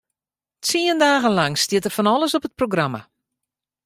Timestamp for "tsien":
0.63-0.99